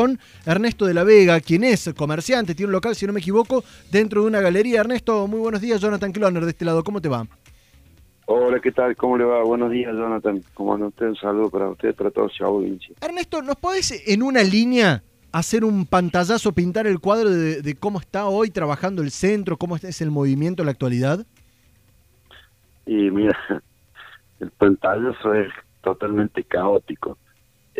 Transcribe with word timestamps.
con 0.00 0.16
Ernesto 0.46 0.86
de 0.86 0.94
la 0.94 1.02
Vega, 1.02 1.40
quien 1.40 1.64
es 1.64 1.92
comerciante, 1.96 2.54
tiene 2.54 2.68
un 2.68 2.72
local, 2.74 2.94
si 2.94 3.04
no 3.04 3.12
me 3.12 3.18
equivoco, 3.18 3.64
dentro 3.90 4.20
de 4.20 4.28
una 4.28 4.40
galería. 4.40 4.78
Ernesto, 4.78 5.26
muy 5.26 5.40
buenos 5.40 5.60
días, 5.60 5.80
Jonathan 5.80 6.12
Cloner 6.12 6.44
de 6.44 6.50
este 6.50 6.64
lado, 6.64 6.84
¿cómo 6.84 7.00
te 7.00 7.08
va? 7.08 7.26
Hola, 8.26 8.60
¿qué 8.60 8.70
tal? 8.70 8.94
¿Cómo 8.94 9.18
le 9.18 9.24
va? 9.24 9.42
Buenos 9.42 9.72
días, 9.72 9.92
Jonathan. 9.92 10.40
¿Cómo 10.54 10.72
anda 10.72 10.86
usted? 10.86 11.08
Un 11.08 11.16
saludo 11.16 11.50
para 11.50 11.68
usted, 11.68 11.96
para 11.96 12.12
todos 12.12 12.32
su 12.32 12.44
audiencia. 12.44 12.94
Ernesto, 13.00 13.42
¿nos 13.42 13.56
podés 13.56 14.04
en 14.06 14.22
una 14.22 14.44
línea 14.44 15.02
hacer 15.32 15.64
un 15.64 15.84
pantallazo, 15.84 16.52
pintar 16.52 16.86
el 16.86 17.00
cuadro 17.00 17.30
de, 17.30 17.60
de 17.60 17.74
cómo 17.74 17.98
está 17.98 18.28
hoy 18.28 18.50
trabajando 18.50 19.02
el 19.02 19.10
centro, 19.10 19.56
cómo 19.56 19.74
es 19.74 20.00
el 20.00 20.12
movimiento 20.12 20.62
en 20.62 20.66
la 20.66 20.70
actualidad? 20.70 21.26
Y 22.86 23.10
mira, 23.10 23.36
el 24.38 24.52
pantallazo 24.52 25.34
es 25.34 25.48
totalmente 25.82 26.44
caótico. 26.44 27.18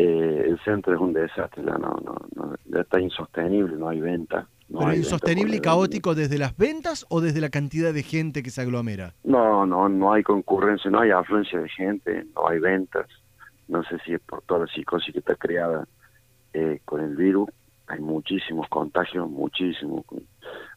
Eh, 0.01 0.45
el 0.47 0.57
centro 0.63 0.93
es 0.93 1.01
un 1.01 1.11
desastre, 1.11 1.61
ya, 1.61 1.77
no, 1.77 1.93
no, 2.05 2.15
no, 2.33 2.55
ya 2.67 2.79
está 2.79 3.01
insostenible, 3.01 3.75
no 3.75 3.89
hay 3.89 3.99
venta. 3.99 4.47
No 4.69 4.79
¿Pero 4.79 4.91
hay 4.91 4.99
insostenible 4.99 5.57
y 5.57 5.59
caótico 5.59 6.15
desde 6.15 6.37
las 6.37 6.55
ventas 6.55 7.05
o 7.09 7.19
desde 7.19 7.41
la 7.41 7.49
cantidad 7.49 7.93
de 7.93 8.01
gente 8.01 8.41
que 8.41 8.49
se 8.49 8.61
aglomera? 8.61 9.13
No, 9.25 9.65
no, 9.65 9.89
no 9.89 10.13
hay 10.13 10.23
concurrencia, 10.23 10.89
no 10.89 11.01
hay 11.01 11.11
afluencia 11.11 11.59
de 11.59 11.67
gente, 11.67 12.25
no 12.33 12.47
hay 12.47 12.59
ventas. 12.59 13.07
No 13.67 13.83
sé 13.83 13.97
si 14.05 14.13
es 14.13 14.21
por 14.21 14.41
toda 14.43 14.61
la 14.61 14.67
psicosis 14.67 15.11
que 15.11 15.19
está 15.19 15.35
creada 15.35 15.85
eh, 16.53 16.79
con 16.85 17.01
el 17.01 17.17
virus. 17.17 17.49
Hay 17.87 17.99
muchísimos 17.99 18.69
contagios, 18.69 19.29
muchísimos. 19.29 20.05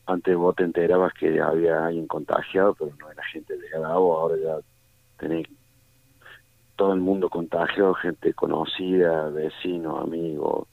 Antes 0.07 0.37
vos 0.37 0.57
te 0.57 0.65
enterabas 0.65 1.13
que 1.15 1.41
había 1.41 1.87
alguien 1.87 2.09
contagiado, 2.09 2.75
pero 2.75 2.91
no 2.99 3.09
era 3.09 3.23
gente 3.27 3.57
de 3.57 3.85
ahora 3.85 4.35
ya 4.43 4.57
tenés 5.17 5.47
todo 6.83 6.95
el 6.95 7.01
mundo 7.01 7.29
contagiado, 7.31 7.95
gente 7.95 8.35
conocida, 8.35 9.29
vecinos, 9.29 10.03
amigos. 10.03 10.67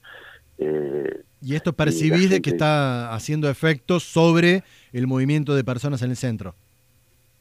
Eh, 0.58 1.22
¿Y 1.40 1.54
esto 1.54 1.72
percibís 1.72 2.24
y 2.24 2.28
de 2.28 2.42
que 2.42 2.50
está 2.50 3.14
haciendo 3.14 3.48
efectos 3.48 4.02
sobre 4.02 4.64
el 4.92 5.06
movimiento 5.06 5.54
de 5.54 5.62
personas 5.62 6.02
en 6.02 6.10
el 6.10 6.16
centro? 6.16 6.56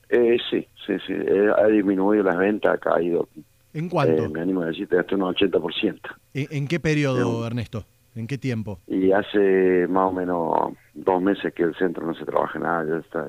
eh, 0.10 0.38
sí, 0.52 0.68
sí, 0.86 0.94
sí. 1.08 1.14
eh, 1.14 1.50
ha 1.58 1.66
disminuido 1.66 2.24
las 2.24 2.38
ventas, 2.38 2.76
ha 2.76 2.78
caído. 2.78 3.28
¿En 3.74 3.90
cuánto? 3.90 4.26
eh, 4.26 4.30
me 4.30 4.42
animo 4.42 4.62
a 4.62 4.68
decirte 4.68 5.00
hasta 5.00 5.16
un 5.16 5.22
80%. 5.22 6.00
¿En, 6.36 6.48
en 6.52 6.68
qué 6.68 6.80
periodo, 6.80 7.48
Ernesto? 7.48 7.86
¿En 8.16 8.28
qué 8.28 8.38
tiempo? 8.38 8.78
Y 8.86 9.12
hace 9.12 9.88
más 9.88 10.10
o 10.10 10.12
menos 10.12 10.74
dos 10.94 11.20
meses 11.24 11.52
que 11.56 11.64
el 11.64 11.74
centro 11.76 12.06
no 12.06 12.14
se 12.14 12.24
trabaja 12.24 12.60
nada, 12.60 12.86
ya 12.88 12.98
está. 12.98 13.28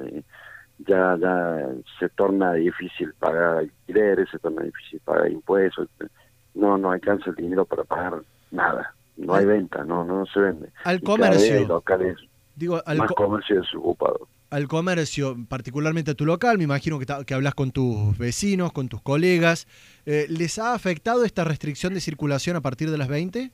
Ya, 0.86 1.16
ya 1.20 1.66
se 1.98 2.08
torna 2.10 2.54
difícil 2.54 3.12
pagar 3.18 3.58
alquileres, 3.58 4.28
se 4.30 4.38
torna 4.38 4.62
difícil 4.62 5.00
pagar 5.04 5.30
impuestos. 5.30 5.88
No, 6.54 6.76
no 6.78 6.90
alcanza 6.90 7.30
el 7.30 7.36
dinero 7.36 7.64
para 7.64 7.84
pagar 7.84 8.22
nada. 8.50 8.94
No 9.16 9.34
hay 9.34 9.44
venta, 9.44 9.84
no, 9.84 10.04
no 10.04 10.24
se 10.26 10.40
vende. 10.40 10.70
Al 10.84 10.96
Y 10.96 11.00
comercio. 11.02 11.66
locales 11.68 12.16
Digo, 12.56 12.80
al, 12.84 12.98
más 12.98 13.08
co- 13.08 13.14
comercio 13.14 13.56
desocupado. 13.60 14.28
al 14.50 14.66
comercio, 14.68 15.36
particularmente 15.48 16.10
a 16.10 16.14
tu 16.14 16.26
local, 16.26 16.58
me 16.58 16.64
imagino 16.64 16.98
que, 16.98 17.06
que 17.26 17.34
hablas 17.34 17.54
con 17.54 17.70
tus 17.70 18.16
vecinos, 18.18 18.72
con 18.72 18.88
tus 18.88 19.00
colegas. 19.02 19.66
eh, 20.06 20.26
¿Les 20.28 20.58
ha 20.58 20.74
afectado 20.74 21.24
esta 21.24 21.44
restricción 21.44 21.94
de 21.94 22.00
circulación 22.00 22.56
a 22.56 22.60
partir 22.60 22.90
de 22.90 22.98
las 22.98 23.08
20? 23.08 23.50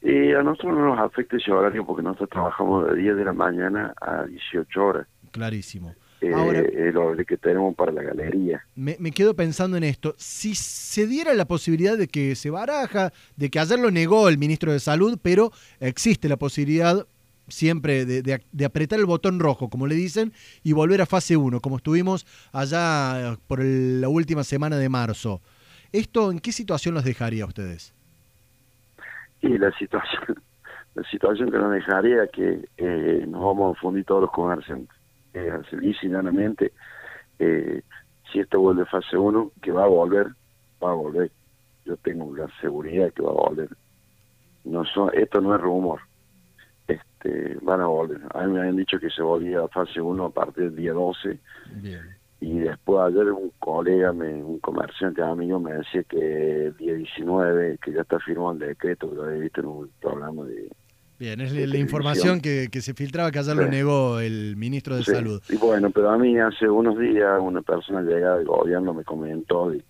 Y 0.00 0.32
a 0.32 0.42
nosotros 0.42 0.74
no 0.78 0.94
nos 0.94 0.98
afecta 1.00 1.36
ese 1.36 1.50
horario 1.50 1.84
porque 1.84 2.02
nosotros 2.02 2.30
trabajamos 2.30 2.86
de 2.88 2.94
10 2.96 3.16
de 3.16 3.24
la 3.24 3.32
mañana 3.32 3.92
a 4.00 4.22
18 4.24 4.84
horas. 4.84 5.08
Clarísimo. 5.38 5.94
Eh, 6.20 6.32
Ahora- 6.34 6.60
horario 6.60 7.24
que 7.26 7.36
tenemos 7.36 7.74
para 7.76 7.92
la 7.92 8.02
galería. 8.02 8.60
Me, 8.74 8.96
me 8.98 9.12
quedo 9.12 9.34
pensando 9.36 9.76
en 9.76 9.84
esto. 9.84 10.14
Si 10.18 10.54
se 10.56 11.06
diera 11.06 11.32
la 11.34 11.46
posibilidad 11.46 11.96
de 11.96 12.08
que 12.08 12.34
se 12.34 12.50
baraja, 12.50 13.12
de 13.36 13.50
que 13.50 13.60
ayer 13.60 13.78
lo 13.78 13.90
negó 13.90 14.28
el 14.28 14.36
ministro 14.36 14.72
de 14.72 14.80
Salud, 14.80 15.18
pero 15.22 15.52
existe 15.78 16.28
la 16.28 16.36
posibilidad 16.36 17.06
siempre 17.46 18.04
de, 18.04 18.22
de- 18.22 18.42
de 18.50 18.64
apretar 18.64 18.98
el 18.98 19.06
botón 19.06 19.38
rojo, 19.38 19.70
como 19.70 19.86
le 19.86 19.94
dicen, 19.94 20.32
y 20.64 20.72
volver 20.72 21.00
a 21.00 21.06
fase 21.06 21.36
1, 21.36 21.60
como 21.60 21.76
estuvimos 21.76 22.26
allá 22.52 23.38
por 23.46 23.60
el- 23.60 24.00
la 24.00 24.08
última 24.08 24.42
semana 24.44 24.76
de 24.76 24.88
marzo. 24.88 25.40
¿Esto 25.92 26.30
en 26.32 26.40
qué 26.40 26.52
situación 26.52 26.94
los 26.94 27.04
dejaría 27.04 27.44
a 27.44 27.46
ustedes? 27.46 27.94
Y 29.40 29.56
la 29.56 29.70
situación, 29.78 30.42
la 30.94 31.08
situación 31.10 31.50
que 31.50 31.58
nos 31.58 31.72
dejaría 31.72 32.26
que 32.26 32.68
eh, 32.76 33.24
nos 33.28 33.40
vamos 33.40 33.76
a 33.76 33.80
fundir 33.80 34.04
todos 34.04 34.22
los 34.22 34.30
comerciantes. 34.32 34.97
Eh, 35.38 35.50
así 35.50 35.76
lisa 35.76 36.06
y 36.06 36.08
llanamente, 36.08 36.72
eh, 37.38 37.82
si 38.32 38.40
esto 38.40 38.60
vuelve 38.60 38.82
a 38.82 38.86
fase 38.86 39.16
1, 39.16 39.52
que 39.62 39.70
va 39.70 39.84
a 39.84 39.88
volver, 39.88 40.28
va 40.82 40.90
a 40.90 40.94
volver. 40.94 41.30
Yo 41.84 41.96
tengo 41.98 42.34
la 42.36 42.48
seguridad 42.60 43.12
que 43.12 43.22
va 43.22 43.30
a 43.30 43.48
volver. 43.48 43.68
No 44.64 44.84
son, 44.84 45.10
esto 45.14 45.40
no 45.40 45.54
es 45.54 45.60
rumor. 45.60 46.00
Este, 46.88 47.56
van 47.62 47.80
a 47.80 47.86
volver. 47.86 48.20
A 48.34 48.46
mí 48.46 48.52
me 48.52 48.60
habían 48.60 48.76
dicho 48.76 48.98
que 48.98 49.10
se 49.10 49.22
volvía 49.22 49.60
a 49.60 49.68
fase 49.68 50.00
1 50.00 50.24
a 50.24 50.30
partir 50.30 50.64
del 50.64 50.76
día 50.76 50.92
12 50.92 51.38
Bien. 51.76 52.16
y 52.40 52.58
después 52.60 53.00
ayer 53.00 53.30
un 53.30 53.52
colega, 53.58 54.12
me, 54.12 54.42
un 54.42 54.58
comerciante 54.58 55.22
amigo 55.22 55.60
me 55.60 55.74
decía 55.74 56.02
que 56.04 56.66
el 56.66 56.76
día 56.76 56.94
19, 56.94 57.78
que 57.82 57.92
ya 57.92 58.00
está 58.02 58.18
firmado 58.18 58.52
el 58.52 58.58
decreto, 58.58 59.08
que 59.08 59.16
lo 59.16 59.24
había 59.24 59.40
visto 59.40 59.60
en 59.60 59.66
un 59.66 59.90
programa 60.00 60.44
de... 60.44 60.70
Bien, 61.18 61.40
es 61.40 61.52
la, 61.52 61.76
información 61.78 62.40
que, 62.40 62.68
que 62.70 62.80
se 62.80 62.94
filtraba 62.94 63.32
que 63.32 63.40
ayer 63.40 63.56
lo 63.56 63.64
Sí. 63.64 63.68
negó 63.70 64.20
el 64.20 64.54
ministro 64.56 64.94
de 64.96 65.02
Sí, 65.02 65.10
Salud. 65.10 65.42
Y 65.48 65.56
bueno, 65.56 65.90
pero 65.90 66.10
a 66.10 66.18
mí 66.18 66.38
hace 66.38 66.68
unos 66.68 66.96
días 66.98 67.40
una 67.40 67.60
persona 67.60 68.02
llegada 68.02 68.36
del 68.38 68.46
gobierno 68.46 68.94
me 68.94 69.02
comentó, 69.02 69.70
de- 69.70 69.82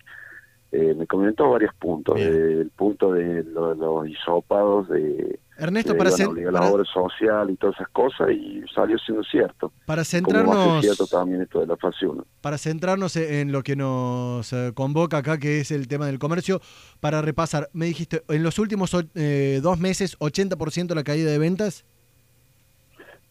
eh, 0.71 0.93
me 0.95 1.07
comentó 1.07 1.49
varios 1.49 1.73
puntos, 1.75 2.19
eh, 2.19 2.61
el 2.61 2.69
punto 2.69 3.11
de 3.11 3.43
lo- 3.43 3.73
los 3.73 4.07
hisopados, 4.07 4.87
de 4.89 5.39
Ernesto, 5.57 5.97
para, 5.97 6.11
la 6.51 6.61
obra 6.71 6.85
social 6.85 7.49
y 7.49 7.55
todas 7.57 7.75
esas 7.75 7.89
cosas, 7.89 8.29
y 8.31 8.63
salió 8.73 8.97
siendo 8.99 9.23
cierto. 9.23 9.73
para 9.85 10.03
centrarnos... 10.05 10.81
cierto 10.81 11.05
también 11.07 11.41
esto 11.41 11.59
de 11.59 11.67
la 11.67 11.75
fase 11.75 12.05
1. 12.05 12.23
para 12.39 12.57
centrarnos 12.57 13.15
en 13.17 13.51
lo 13.51 13.61
que 13.63 13.75
nos 13.75 14.53
eh, 14.53 14.71
convoca 14.73 15.17
acá, 15.17 15.37
que 15.37 15.59
es 15.59 15.71
el 15.71 15.87
tema 15.87 16.05
del 16.05 16.17
comercio, 16.19 16.61
para 17.01 17.21
repasar, 17.21 17.69
me 17.73 17.87
dijiste, 17.87 18.23
en 18.29 18.43
los 18.43 18.57
últimos 18.59 18.95
eh, 19.15 19.59
dos 19.61 19.79
meses, 19.79 20.17
80% 20.19 20.93
la 20.95 21.03
caída 21.03 21.29
de 21.31 21.39
ventas. 21.39 21.83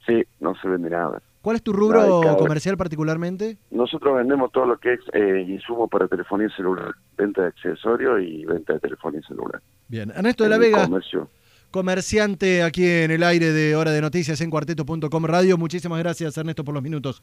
Sí, 0.06 0.24
no 0.40 0.54
se 0.60 0.68
vende 0.68 0.90
nada. 0.90 1.22
¿Cuál 1.48 1.56
es 1.56 1.62
tu 1.62 1.72
rubro 1.72 2.20
comercial 2.36 2.76
particularmente? 2.76 3.56
Nosotros 3.70 4.16
vendemos 4.16 4.52
todo 4.52 4.66
lo 4.66 4.76
que 4.76 4.92
es 4.92 5.00
eh, 5.14 5.46
insumos 5.48 5.88
para 5.88 6.06
telefonía 6.06 6.50
celular, 6.54 6.94
venta 7.16 7.40
de 7.40 7.48
accesorios 7.48 8.20
y 8.20 8.44
venta 8.44 8.74
de 8.74 8.80
telefonía 8.80 9.22
celular. 9.26 9.62
Bien, 9.86 10.10
Ernesto 10.10 10.44
de 10.44 10.50
la 10.50 10.58
Vega, 10.58 10.84
comercio. 10.84 11.30
comerciante 11.70 12.62
aquí 12.62 12.86
en 12.86 13.12
el 13.12 13.22
aire 13.22 13.52
de 13.52 13.76
Hora 13.76 13.92
de 13.92 14.02
Noticias 14.02 14.38
en 14.42 14.50
cuarteto.com 14.50 15.24
Radio. 15.24 15.56
Muchísimas 15.56 15.98
gracias, 16.00 16.36
Ernesto, 16.36 16.66
por 16.66 16.74
los 16.74 16.82
minutos. 16.82 17.22